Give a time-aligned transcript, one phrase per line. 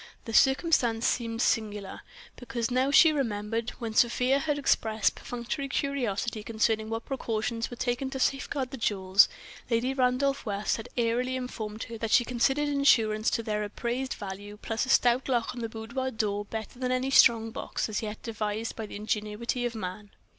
[0.25, 2.01] The circumstance seemed singular,
[2.35, 8.19] because—now that she remembered—when Sofia had expressed perfunctory curiosity concerning what precautions were taken to
[8.19, 9.29] safeguard the jewels,
[9.69, 14.57] Lady Randolph West had airily informed her that she considered insurance to their appraised value
[14.59, 18.23] plus a stout lock on the boudoir door better than any strong box as yet
[18.23, 20.09] devised by the ingenuity of man.